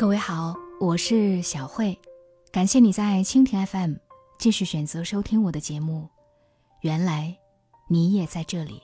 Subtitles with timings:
[0.00, 2.00] 各位好，我是小慧，
[2.50, 3.96] 感谢你在蜻蜓 FM
[4.38, 6.08] 继续选择收听我的节目。
[6.80, 7.36] 原来
[7.86, 8.82] 你也在这里。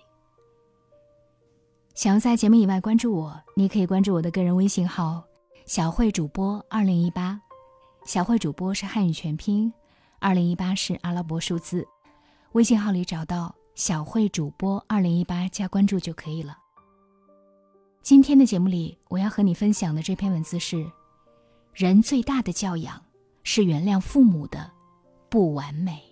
[1.95, 5.25] 想要在节目以外关注我，你可以关注我的个人微信号
[5.65, 7.41] “小慧主播二零一八”。
[8.05, 9.73] 小慧主播是汉语全拼，
[10.19, 11.89] 二零一八是阿拉伯数字。
[12.53, 16.59] 微信号里找到“小慧主播二零一八”加关注就可以了。
[18.03, 20.87] 今天的节目里，我要和你分享的这篇文字是。
[21.77, 23.05] 人最大的教养
[23.43, 24.73] 是原谅父母的
[25.29, 26.03] 不完美。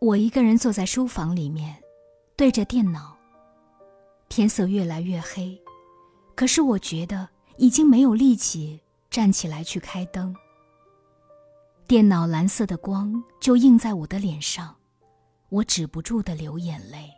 [0.00, 1.80] 我一个人坐在书房里面，
[2.34, 3.16] 对着电脑。
[4.28, 5.56] 天色越来越黑，
[6.34, 10.34] 可是我觉得已经没有力气站起来去开灯。
[11.86, 14.74] 电脑蓝色的光就映在我的脸上，
[15.50, 17.08] 我止不住的流眼泪。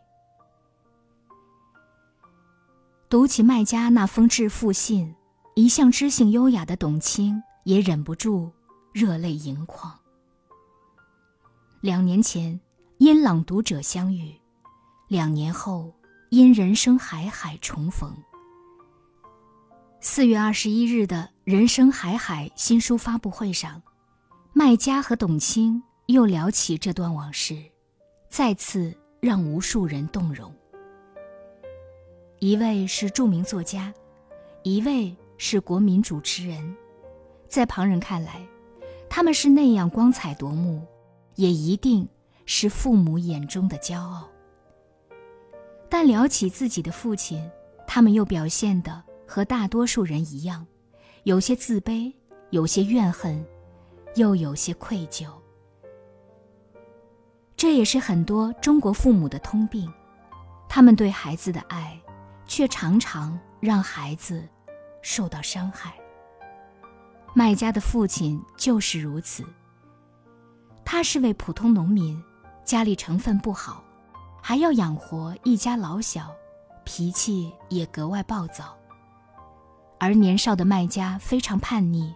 [3.12, 5.14] 读起卖家那封致富信，
[5.54, 8.50] 一向知性优雅的董卿也忍不住
[8.90, 9.92] 热泪盈眶。
[11.82, 12.58] 两年前
[12.96, 14.34] 因朗读者相遇，
[15.08, 15.92] 两年后
[16.30, 18.16] 因人生海海重逢。
[20.00, 23.82] 四月二十一日的人生海海新书发布会上，
[24.54, 27.62] 卖家和董卿又聊起这段往事，
[28.30, 30.50] 再次让无数人动容。
[32.42, 33.94] 一位是著名作家，
[34.64, 36.76] 一位是国民主持人，
[37.46, 38.44] 在旁人看来，
[39.08, 40.84] 他们是那样光彩夺目，
[41.36, 42.08] 也一定
[42.44, 44.28] 是父母眼中的骄傲。
[45.88, 47.48] 但聊起自己的父亲，
[47.86, 50.66] 他们又表现的和大多数人一样，
[51.22, 52.12] 有些自卑，
[52.50, 53.46] 有些怨恨，
[54.16, 55.28] 又有些愧疚。
[57.56, 59.88] 这也是很多中国父母的通病，
[60.68, 61.96] 他们对孩子的爱。
[62.52, 64.46] 却常常让孩子
[65.00, 65.94] 受到伤害。
[67.32, 69.42] 卖家的父亲就是如此。
[70.84, 72.22] 他是位普通农民，
[72.62, 73.82] 家里成分不好，
[74.42, 76.30] 还要养活一家老小，
[76.84, 78.76] 脾气也格外暴躁。
[79.98, 82.14] 而年少的卖家非常叛逆，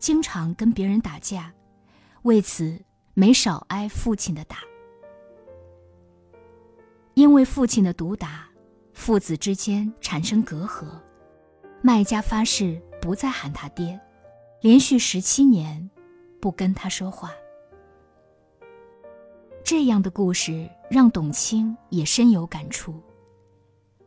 [0.00, 1.52] 经常跟别人打架，
[2.22, 2.82] 为此
[3.14, 4.56] 没少挨父亲的打。
[7.14, 8.47] 因为父亲的毒打。
[8.98, 10.84] 父子之间产生隔阂，
[11.80, 13.98] 卖家发誓不再喊他爹，
[14.60, 15.88] 连续十七年
[16.40, 17.30] 不跟他说话。
[19.64, 23.00] 这样的故事让董卿也深有感触。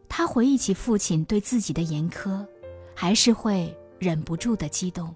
[0.09, 2.45] 他回忆起父亲对自己的严苛，
[2.93, 5.15] 还是会忍不住的激动。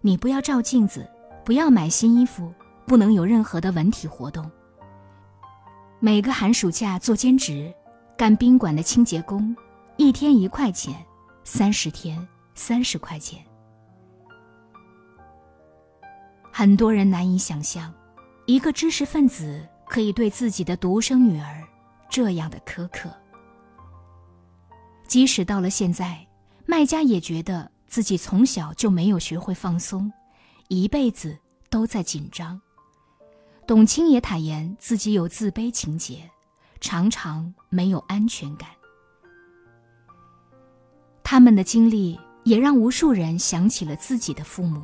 [0.00, 1.08] 你不要照镜子，
[1.44, 2.52] 不要买新衣服，
[2.84, 4.50] 不能有任何的文体活动。
[6.00, 7.72] 每个寒暑假做兼职。
[8.18, 9.56] 干宾馆的清洁工，
[9.96, 11.06] 一天一块钱，
[11.44, 13.40] 三十天三十块钱。
[16.50, 17.94] 很多人难以想象，
[18.44, 21.62] 一个知识分子可以对自己的独生女儿
[22.10, 23.08] 这样的苛刻。
[25.06, 26.26] 即使到了现在，
[26.66, 30.12] 卖家也觉得自己从小就没有学会放松，
[30.66, 31.38] 一辈子
[31.70, 32.60] 都在紧张。
[33.64, 36.28] 董卿也坦言自己有自卑情节。
[36.80, 38.68] 常常没有安全感。
[41.22, 44.82] 他们的经历也让无数人想起了自己的父母。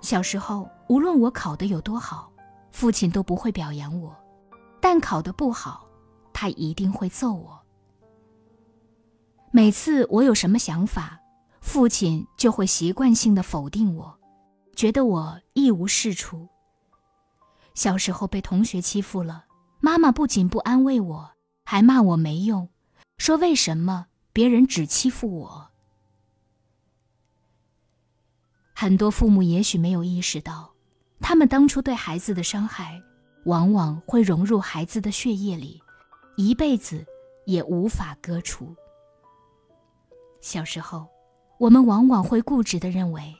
[0.00, 2.30] 小时候，无论我考得有多好，
[2.70, 4.10] 父亲都不会表扬我；
[4.80, 5.86] 但考得不好，
[6.32, 7.58] 他一定会揍我。
[9.50, 11.18] 每次我有什么想法，
[11.60, 14.18] 父亲就会习惯性的否定我，
[14.74, 16.46] 觉得我一无是处。
[17.74, 19.45] 小时候被同学欺负了。
[19.86, 21.30] 妈妈不仅不安慰我，
[21.64, 22.68] 还骂我没用，
[23.18, 25.70] 说为什么别人只欺负我。
[28.74, 30.74] 很多父母也许没有意识到，
[31.20, 33.00] 他们当初对孩子的伤害，
[33.44, 35.80] 往往会融入孩子的血液里，
[36.36, 37.06] 一辈子
[37.44, 38.74] 也无法割除。
[40.40, 41.06] 小时候，
[41.60, 43.32] 我们往往会固执的认为，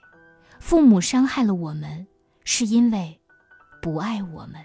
[0.61, 2.07] 父母伤害了我们，
[2.45, 3.21] 是因为
[3.83, 4.65] 不爱我们。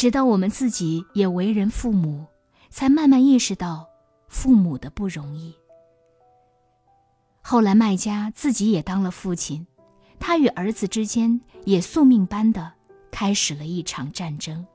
[0.00, 2.24] 直到我们自己也为人父母，
[2.70, 3.86] 才慢慢意识到
[4.28, 5.54] 父母的不容易。
[7.42, 9.66] 后来卖家自己也当了父亲，
[10.18, 12.72] 他与儿子之间也宿命般的
[13.10, 14.66] 开始了一场战争。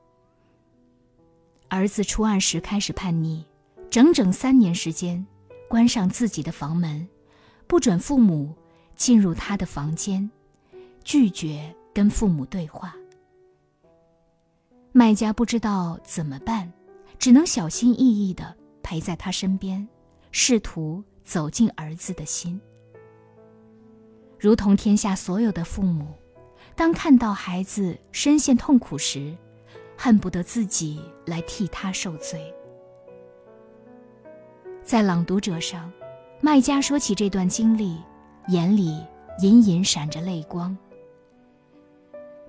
[1.66, 3.44] 儿子初二时开始叛逆，
[3.90, 5.26] 整整三年时间，
[5.68, 7.04] 关上自己的房门，
[7.66, 8.54] 不准父母
[8.94, 10.30] 进入他的房间，
[11.02, 12.94] 拒绝跟父母对话。
[14.96, 16.72] 卖家不知道怎么办，
[17.18, 19.86] 只能小心翼翼的陪在他身边，
[20.30, 22.58] 试图走进儿子的心。
[24.38, 26.14] 如同天下所有的父母，
[26.74, 29.36] 当看到孩子深陷痛苦时，
[29.98, 32.50] 恨不得自己来替他受罪。
[34.82, 35.92] 在《朗读者》上，
[36.40, 38.00] 麦家说起这段经历，
[38.48, 39.04] 眼里
[39.42, 40.74] 隐隐闪着泪光。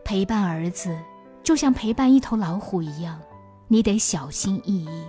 [0.05, 0.97] 陪伴儿子，
[1.47, 3.17] 就像陪伴一头老虎一样，
[3.69, 5.07] 你得小心翼翼。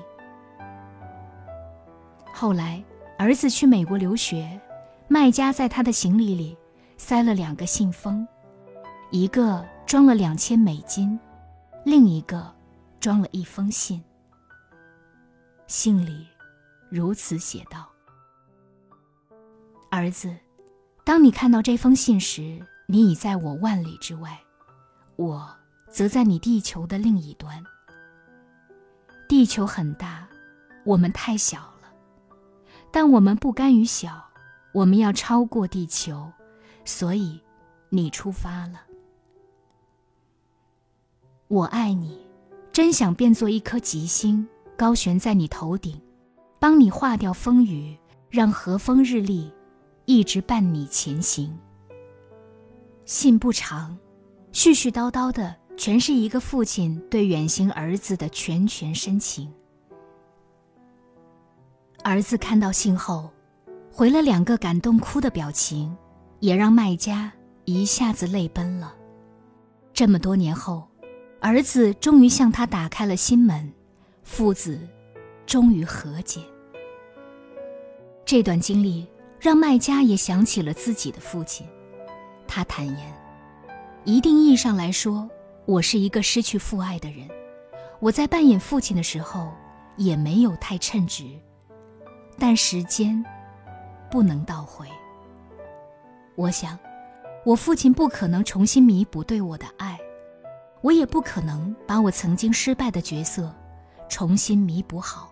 [2.33, 2.81] 后来，
[3.19, 4.49] 儿子去美国留学，
[5.09, 6.57] 卖家在他的行李里。
[6.97, 8.27] 塞了两个信封，
[9.11, 11.19] 一个装了两千美金，
[11.85, 12.55] 另一个
[13.01, 14.01] 装了一封信。
[15.67, 16.25] 信里
[16.89, 17.89] 如此写道
[19.91, 20.33] ：“儿子，
[21.05, 24.39] 当你看到这封信时，你已在我万里之外，
[25.17, 25.49] 我
[25.91, 27.63] 则在你地球的另一端。
[29.29, 30.27] 地球很大，
[30.85, 31.89] 我们太小了，
[32.91, 34.25] 但我们不甘于小，
[34.73, 36.31] 我们要超过地球。”
[36.85, 37.39] 所以，
[37.91, 38.81] 你出发了。
[41.49, 42.27] 我爱你，
[42.73, 46.01] 真想变作一颗吉星，高悬在你头顶，
[46.59, 47.95] 帮你化掉风雨，
[48.31, 49.53] 让和风日丽，
[50.07, 51.59] 一直伴你前行。
[53.05, 53.99] 信不长，
[54.53, 59.51] 絮絮叨叨的，全是一个父亲对远行儿子的拳拳深情。
[62.05, 63.31] 儿子看到信后，
[63.91, 65.97] 回了两个感动哭的表情。
[66.41, 67.33] 也让卖家
[67.65, 68.95] 一下子泪奔了。
[69.93, 70.87] 这么多年后，
[71.41, 73.73] 儿子终于向他打开了心门，
[74.23, 74.79] 父子
[75.47, 76.41] 终于和解。
[78.25, 79.05] 这段经历
[79.41, 81.67] 让卖家也想起了自己的父亲。
[82.47, 83.13] 他坦言，
[84.05, 85.29] 一定意义上来说，
[85.69, 87.29] 我是一个失去父爱的人。
[88.01, 89.53] 我在扮演父亲的时候，
[89.99, 91.27] 也没有太称职。
[92.39, 93.23] 但时间
[94.11, 94.87] 不能倒回。
[96.37, 96.79] 我想，
[97.45, 99.99] 我父亲不可能重新弥补对我的爱，
[100.81, 103.55] 我也不可能把我曾经失败的角色
[104.09, 105.31] 重新弥补好。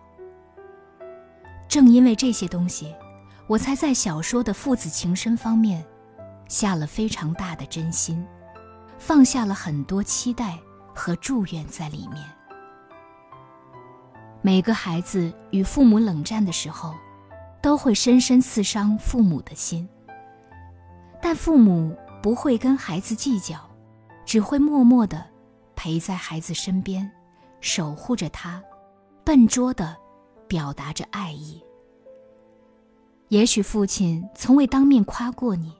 [1.67, 2.93] 正因为这些东西，
[3.47, 5.83] 我才在小说的父子情深方面
[6.47, 8.23] 下了非常大的真心，
[8.97, 10.57] 放下了很多期待
[10.93, 12.23] 和祝愿在里面。
[14.41, 16.93] 每个孩子与父母冷战的时候，
[17.61, 19.87] 都会深深刺伤父母的心。
[21.21, 23.57] 但父母不会跟孩子计较，
[24.25, 25.25] 只会默默地
[25.75, 27.09] 陪在孩子身边，
[27.59, 28.61] 守护着他，
[29.23, 29.95] 笨拙地
[30.47, 31.61] 表达着爱意。
[33.29, 35.73] 也许父亲从未当面夸过你，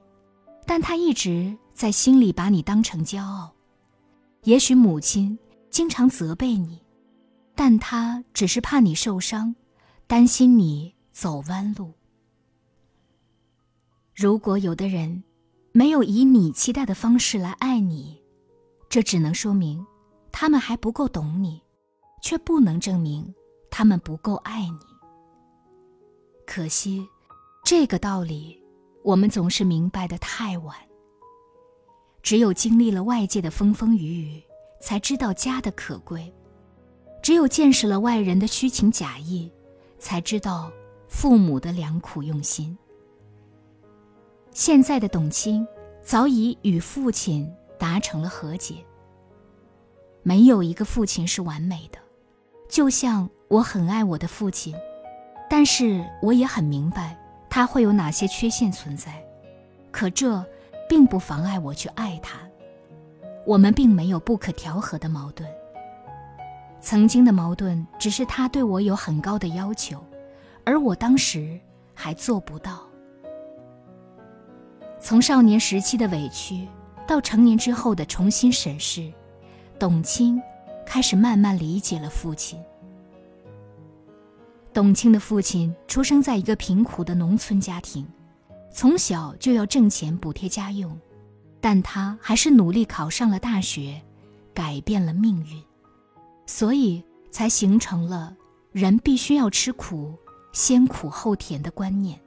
[0.68, 3.50] 但他一直在心里把你当成骄傲；
[4.44, 5.36] 也许母亲
[5.72, 6.80] 经常责备你，
[7.56, 9.56] 但他只是怕你受伤，
[10.06, 11.92] 担心你走弯路。
[14.14, 15.24] 如果有的人。
[15.74, 18.20] 没有以你期待的方式来爱你，
[18.90, 19.86] 这只能说明
[20.32, 21.62] 他们还不够懂你，
[22.20, 23.32] 却不能证明
[23.70, 24.80] 他们不够爱你。
[26.48, 27.08] 可惜，
[27.64, 28.60] 这个道理
[29.08, 30.76] 我们总是明白的太晚。
[32.22, 34.44] 只有经历了外界的风风雨雨，
[34.82, 36.30] 才知道家的可贵；
[37.22, 39.50] 只有见识了外人的虚情假意，
[39.98, 40.70] 才知道
[41.08, 42.78] 父母的良苦用心。
[44.52, 45.66] 现在的董卿
[46.04, 48.76] 早已与父亲达成了和解。
[50.22, 52.00] 没有一个父亲是完美的，
[52.68, 54.76] 就像我很爱我的父亲，
[55.50, 57.18] 但是我也很明白
[57.50, 59.24] 他会有哪些缺陷存在。
[59.92, 60.46] 可这
[60.88, 62.40] 并不妨碍我去爱他。
[63.46, 65.50] 我们并没有不可调和的矛盾。
[66.82, 70.04] 曾经的矛盾只是他对我有很高的要求，
[70.66, 71.60] 而我当时
[71.94, 72.86] 还做不到。
[75.00, 76.68] 从少年时期的委屈，
[77.08, 79.12] 到成年之后的重新审视，
[79.80, 80.42] 董卿
[80.86, 82.62] 开始慢慢理解了父亲。
[84.78, 88.08] 董卿的父亲出生在一个贫苦的农村家庭，
[88.72, 90.96] 从小就要挣钱补贴家用，
[91.60, 94.00] 但他还是努力考上了大学，
[94.54, 95.60] 改变了命运，
[96.46, 98.38] 所以才形成了
[98.72, 100.14] 人必须要吃苦，
[100.52, 102.20] 先苦后甜的观念。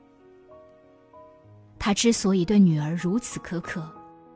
[1.78, 3.88] 他之所以对女儿如此苛刻，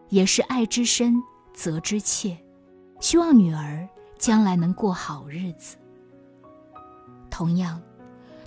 [0.08, 1.20] 也是爱之深
[1.52, 2.38] 责之切，
[3.00, 3.84] 希望女儿
[4.20, 5.76] 将来能过好日子。
[7.28, 7.82] 同样，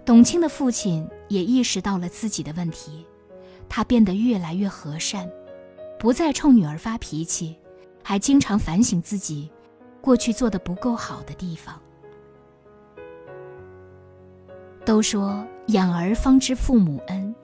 [0.08, 3.06] 董卿的父亲也意识到了自己的问题，
[3.68, 5.30] 他变得越来越和善，
[6.00, 7.58] 不再冲女儿发脾气，
[8.02, 9.52] 还经常反省自己
[10.00, 11.78] 过去做的不够好的地方。
[14.86, 17.36] 都说养儿方知父母恩，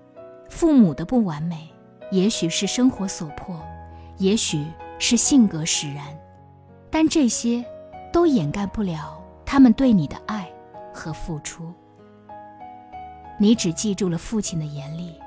[0.50, 1.70] 父母的不完美，
[2.12, 3.62] 也许是生活所迫，
[4.20, 4.66] 也许
[5.00, 6.18] 是性格使然，
[6.90, 7.62] 但这些
[8.14, 10.50] 都掩盖不了他们对你的爱
[10.94, 11.74] 和付出。
[13.44, 15.20] 你只记住了父亲的严厉，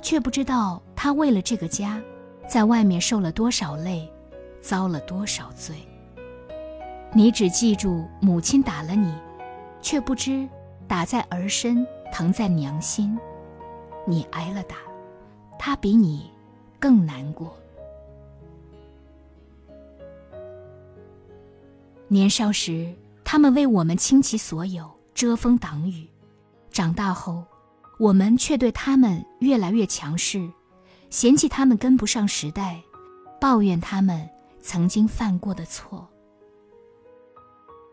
[0.00, 2.00] 却不知道他为了这个家，
[2.48, 4.08] 在外面受了多少累，
[4.60, 5.74] 遭了多少罪。
[7.12, 9.12] 你只记住母亲打了你，
[9.82, 10.48] 却不知
[10.86, 13.18] 打在儿身，疼在娘心。
[14.06, 14.76] 你挨了打，
[15.58, 16.30] 他比你
[16.78, 17.52] 更难过。
[22.06, 22.94] 年少时，
[23.24, 26.06] 他们为我们倾其所有，遮风挡雨；
[26.70, 27.44] 长大后，
[27.98, 30.50] 我们却对他们越来越强势，
[31.08, 32.82] 嫌弃他们跟不上时代，
[33.40, 34.28] 抱怨他们
[34.60, 36.06] 曾经犯过的错。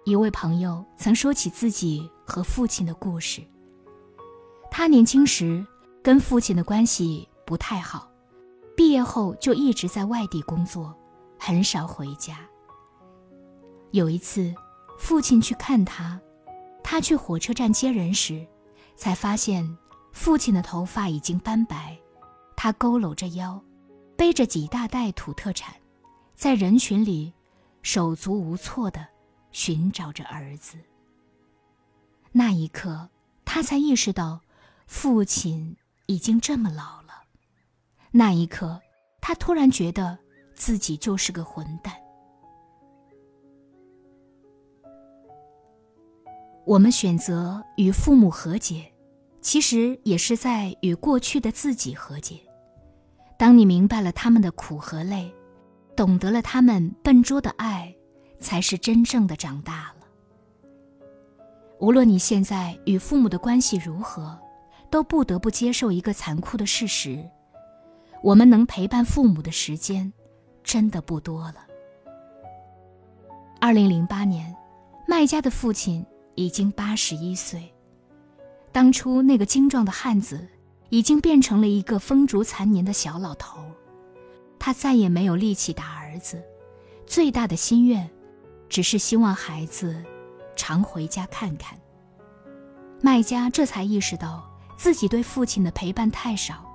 [0.03, 3.41] 一位朋友曾说起自己和父亲的故事。
[4.69, 5.65] 他年轻时
[6.01, 8.11] 跟父亲的关系不太好，
[8.75, 10.93] 毕业后就一直在外地工作，
[11.39, 12.39] 很少回家。
[13.91, 14.53] 有一次，
[14.97, 16.19] 父亲去看他，
[16.83, 18.45] 他去火车站接人时，
[18.97, 19.77] 才发现
[20.13, 21.97] 父亲的头发已经斑白，
[22.55, 23.61] 他佝偻着腰，
[24.15, 25.75] 背着几大袋土特产，
[26.33, 27.33] 在人群里
[27.81, 29.05] 手足无措的。
[29.53, 30.79] 寻找着儿子。
[32.31, 33.07] 那一刻，
[33.45, 34.41] 他才意识到，
[34.87, 35.77] 父亲
[36.07, 37.21] 已经这么老了。
[38.09, 38.81] 那一刻，
[39.21, 40.17] 他突然觉得
[40.55, 41.93] 自己就是个混蛋。
[46.65, 48.91] 我们选择与父母和解，
[49.43, 52.39] 其实也是在与过去的自己和解。
[53.37, 55.31] 当你明白了他们的苦和累，
[55.95, 57.93] 懂得了他们笨拙的爱。
[58.39, 60.05] 才是真正的长大了。
[61.79, 64.37] 无论你现在与父母的关系如何，
[64.89, 67.25] 都不得不接受一个残酷的事实：
[68.21, 70.11] 我们能陪伴父母的时间，
[70.61, 71.65] 真的不多了。
[73.61, 74.53] 二零零八年，
[75.07, 77.72] 麦家的父亲已经八十一岁，
[78.73, 80.45] 当初那个精壮的汉子，
[80.89, 83.61] 已经变成了一个风烛残年的小老头。
[84.59, 86.43] 他再也没有力气打儿子，
[87.05, 88.09] 最大的心愿。
[88.69, 90.03] 只是希望孩子
[90.55, 91.77] 常回家看看。
[93.01, 96.65] 麦家这才意识到自己对父亲的陪伴太少，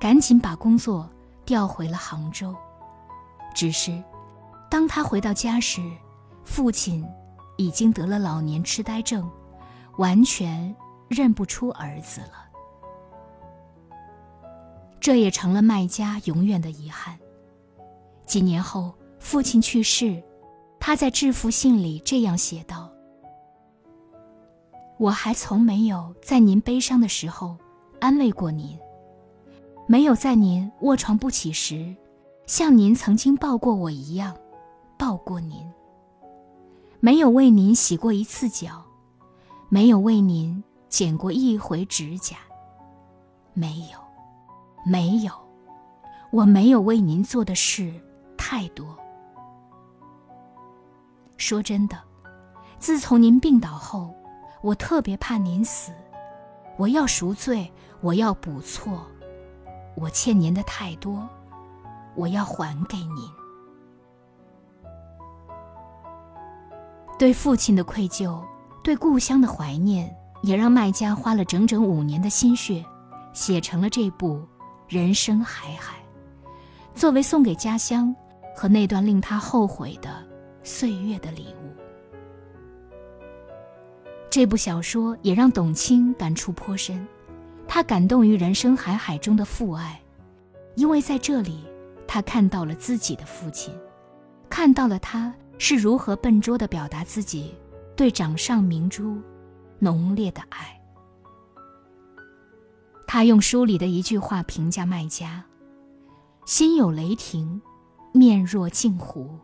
[0.00, 1.06] 赶紧把工作
[1.44, 2.54] 调回了杭州。
[3.54, 4.02] 只是，
[4.70, 5.82] 当他回到家时，
[6.42, 7.06] 父亲
[7.58, 9.28] 已经得了老年痴呆症，
[9.98, 10.74] 完全
[11.08, 12.46] 认不出儿子了。
[15.00, 17.18] 这也成了麦家永远的遗憾。
[18.24, 20.22] 几年后，父亲去世。
[20.78, 22.88] 他在致富信里这样写道
[24.98, 27.56] ：“我还从没有在您悲伤的时候
[27.98, 28.78] 安慰过您，
[29.86, 31.96] 没有在您卧床不起时，
[32.46, 34.36] 像您曾经抱过我一样
[34.96, 35.58] 抱过您，
[37.00, 38.84] 没有为您洗过一次脚，
[39.68, 40.62] 没有为您
[40.96, 42.38] 剪过一回指甲，
[43.52, 43.98] 没有，
[44.82, 45.30] 没有，
[46.30, 47.92] 我没有为您做的事
[48.34, 48.96] 太多。”
[51.36, 51.98] 说真的，
[52.78, 54.14] 自从您病倒后，
[54.62, 55.92] 我特别怕您死。
[56.78, 59.06] 我要赎罪，我要补错，
[59.96, 61.28] 我欠您的太多，
[62.14, 63.30] 我要还给您。
[67.18, 68.42] 对父亲的愧疚，
[68.82, 70.10] 对故乡的怀念，
[70.46, 72.84] 也让麦家花了整整五年的心血，
[73.32, 74.36] 写成了这部
[74.88, 75.96] 《人生海海》，
[76.98, 78.14] 作为送给家乡
[78.54, 80.24] 和那段令他后悔的。
[80.62, 81.70] 岁月的礼物。
[84.28, 87.06] 这部小说也让董卿感触颇深，
[87.68, 90.00] 她感动于人生海海中的父爱，
[90.74, 91.64] 因为在这里，
[92.06, 93.72] 她看到了自己的父亲，
[94.48, 97.54] 看到了他是如何笨拙地表达自己
[97.94, 99.16] 对掌上明珠
[99.78, 100.80] 浓烈的爱。
[103.06, 105.44] 他用书里的一句话评价麦家
[106.44, 107.60] ：“心有雷霆，
[108.12, 109.38] 面若镜湖。”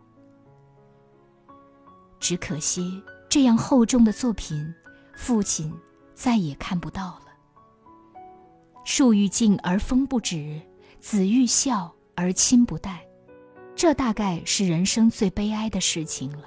[2.18, 4.72] 只可惜，这样厚重的作品，
[5.14, 5.72] 父亲
[6.14, 7.26] 再也看不到了。
[8.84, 10.60] 树欲静而风不止，
[11.00, 13.04] 子欲孝而亲不待，
[13.74, 16.44] 这大概是人生最悲哀的事情了。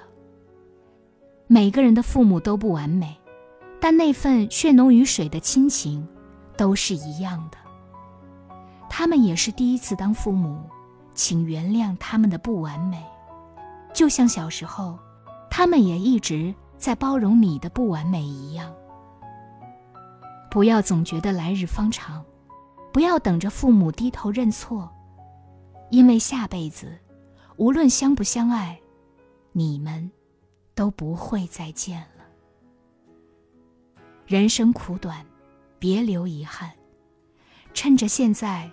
[1.46, 3.18] 每个人的父母都不完美，
[3.88, 6.04] 但那份血浓于水的亲情
[6.56, 7.58] 都是一样的。
[8.90, 10.60] 他们也是第一次当父母
[11.14, 13.00] 请原谅他们的不完美。
[13.94, 14.98] 就像小时候
[15.48, 18.74] 他们也一直在包容你的不完美一样。
[20.50, 22.24] 不要总觉得来日方长
[22.92, 24.90] 不要等着父母低头认错
[25.90, 26.98] 因为下辈子
[27.54, 28.76] 无论相不相爱
[29.52, 30.10] 你们
[30.74, 32.15] 都不会再见了。
[34.26, 35.24] 人生苦短
[35.78, 36.70] 别留遗憾。
[37.76, 38.70] 趁着现在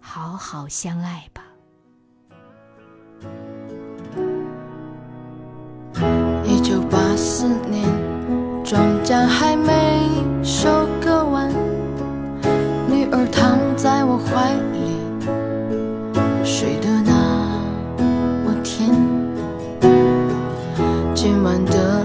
[0.00, 1.44] 好好相爱吧。
[6.44, 7.84] 一九八四年
[8.64, 10.00] 庄稼还没
[10.42, 10.68] 收
[11.00, 11.48] 割完
[12.90, 14.98] 女儿躺在我怀里
[16.44, 17.62] 睡得那
[18.44, 18.90] 么甜。
[21.14, 21.97] 今晚的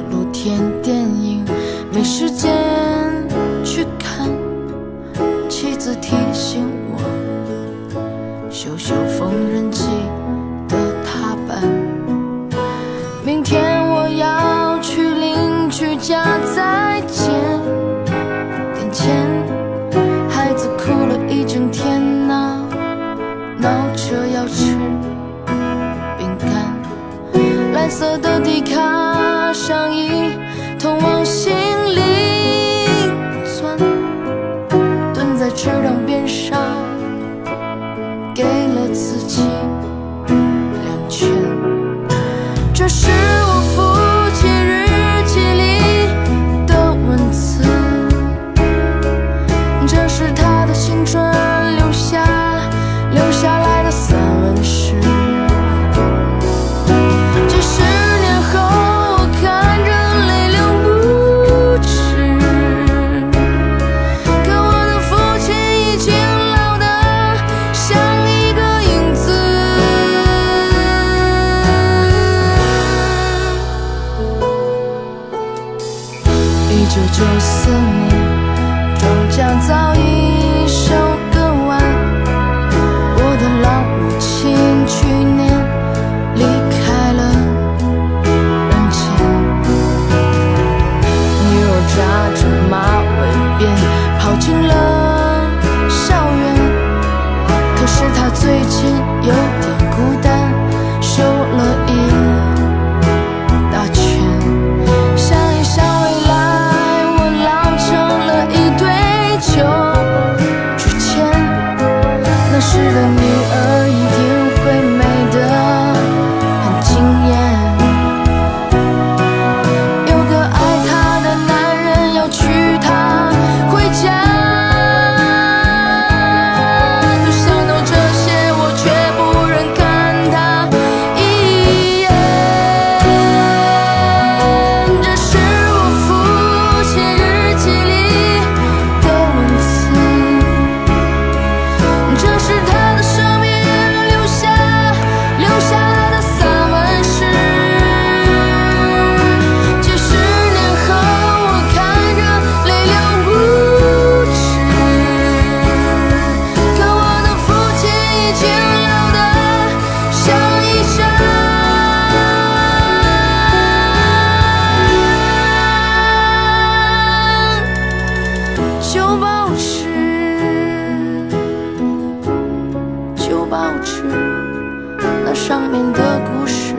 [175.94, 176.76] 的故事。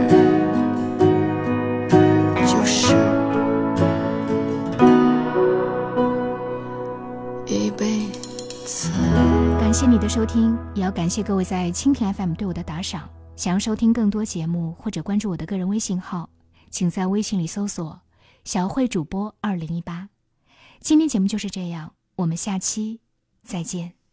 [2.46, 2.94] 就是
[7.46, 8.06] 一辈
[8.64, 8.90] 子
[9.58, 13.08] 感谢你的收听也要感谢各位在蜻蜓 fm 对我的打赏。
[13.36, 16.30] 想要收听更多节目或者关注我的个人微信号
[16.70, 18.00] 请在微信里搜索
[18.44, 20.08] 小慧主播二零一八
[20.80, 23.00] 今天节目就是这样我们下期
[23.42, 24.03] 再见。